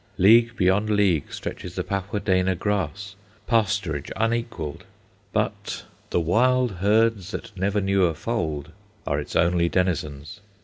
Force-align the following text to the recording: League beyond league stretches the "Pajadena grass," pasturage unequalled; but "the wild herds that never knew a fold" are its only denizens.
League 0.17 0.55
beyond 0.57 0.89
league 0.89 1.31
stretches 1.31 1.75
the 1.75 1.83
"Pajadena 1.83 2.55
grass," 2.57 3.13
pasturage 3.45 4.09
unequalled; 4.15 4.83
but 5.31 5.83
"the 6.09 6.19
wild 6.19 6.71
herds 6.77 7.29
that 7.29 7.55
never 7.55 7.79
knew 7.79 8.05
a 8.05 8.15
fold" 8.15 8.71
are 9.05 9.19
its 9.19 9.35
only 9.35 9.69
denizens. 9.69 10.39